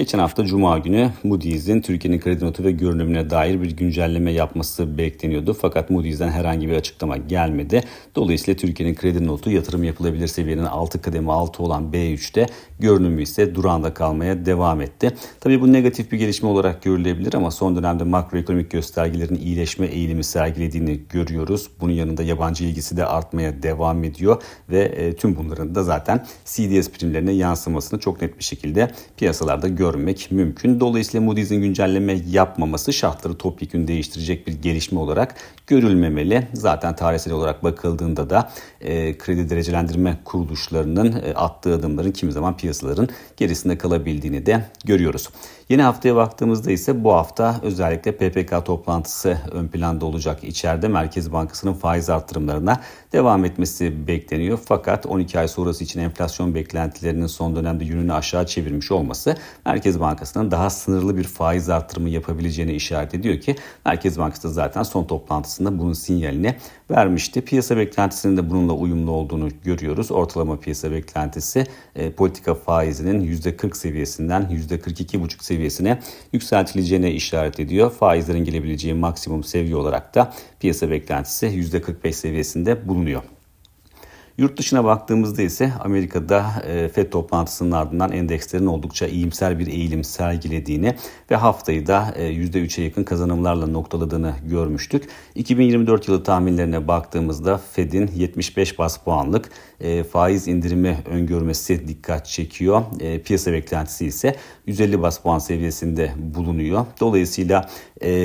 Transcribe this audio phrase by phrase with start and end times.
[0.00, 5.54] Geçen hafta Cuma günü Moody's'in Türkiye'nin kredi notu ve görünümüne dair bir güncelleme yapması bekleniyordu.
[5.54, 7.82] Fakat Moody's'den herhangi bir açıklama gelmedi.
[8.14, 12.46] Dolayısıyla Türkiye'nin kredi notu yatırım yapılabilir seviyenin 6 kademe altı olan B3'te
[12.78, 15.10] görünümü ise durağında kalmaya devam etti.
[15.40, 21.00] Tabii bu negatif bir gelişme olarak görülebilir ama son dönemde makroekonomik göstergelerin iyileşme eğilimi sergilediğini
[21.08, 21.70] görüyoruz.
[21.80, 26.90] Bunun yanında yabancı ilgisi de artmaya devam ediyor ve e, tüm bunların da zaten CDS
[26.90, 30.80] primlerine yansımasını çok net bir şekilde piyasalarda görüyoruz görmek mümkün.
[30.80, 35.34] Dolayısıyla Moody's'in güncelleme yapmaması şartları topyekun değiştirecek bir gelişme olarak
[35.66, 36.48] görülmemeli.
[36.52, 43.08] Zaten tarihsel olarak bakıldığında da e, kredi derecelendirme kuruluşlarının e, attığı adımların kimi zaman piyasaların
[43.36, 45.28] gerisinde kalabildiğini de görüyoruz.
[45.68, 50.44] Yeni haftaya baktığımızda ise bu hafta özellikle PPK toplantısı ön planda olacak.
[50.44, 52.80] İçeride Merkez Bankası'nın faiz arttırımlarına
[53.12, 54.58] devam etmesi bekleniyor.
[54.64, 60.50] Fakat 12 ay sonrası için enflasyon beklentilerinin son dönemde yönünü aşağı çevirmiş olması Merkez Bankası'nın
[60.50, 65.92] daha sınırlı bir faiz arttırımı yapabileceğini işaret ediyor ki Merkez Bankası zaten son toplantısında bunun
[65.92, 66.54] sinyalini
[66.90, 67.40] vermişti.
[67.40, 70.10] Piyasa beklentisinin de bununla uyumlu olduğunu görüyoruz.
[70.10, 75.98] Ortalama piyasa beklentisi e, politika faizinin %40 seviyesinden %42,5 seviyesine
[76.32, 77.90] yükseltileceğine işaret ediyor.
[77.90, 83.22] Faizlerin gelebileceği maksimum seviye olarak da piyasa beklentisi %45 seviyesinde bulunuyor.
[84.38, 90.94] Yurt dışına baktığımızda ise Amerika'da e, FED toplantısının ardından endekslerin oldukça iyimser bir eğilim sergilediğini
[91.30, 95.08] ve haftayı da e, %3'e yakın kazanımlarla noktaladığını görmüştük.
[95.34, 102.82] 2024 yılı tahminlerine baktığımızda Fed'in 75 bas puanlık e, faiz indirimi öngörmesi dikkat çekiyor.
[103.24, 104.36] Piyasa beklentisi ise
[104.66, 106.86] 150 bas puan seviyesinde bulunuyor.
[107.00, 107.68] Dolayısıyla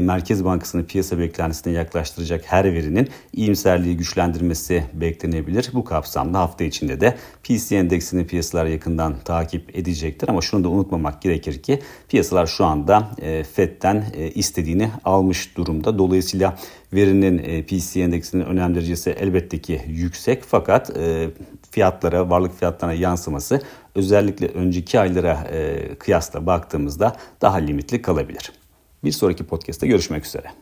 [0.00, 5.70] Merkez Bankası'nın piyasa beklentisine yaklaştıracak her verinin iyimserliği güçlendirmesi beklenebilir.
[5.72, 10.28] Bu kapsamda hafta içinde de PC endeksini piyasalar yakından takip edecektir.
[10.28, 15.98] Ama şunu da unutmamak gerekir ki piyasalar şu anda e, FED'den e, istediğini almış durumda.
[15.98, 16.58] Dolayısıyla
[16.92, 20.90] verinin e, PC endeksinin önem derecesi elbette ki yüksek fakat
[21.70, 23.62] fiyatlara, varlık fiyatlarına yansıması
[23.94, 25.50] özellikle önceki aylara
[25.98, 28.52] kıyasla baktığımızda daha limitli kalabilir.
[29.04, 30.52] Bir sonraki podcast'ta görüşmek üzere.